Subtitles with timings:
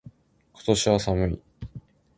[0.53, 1.39] 今年は寒い。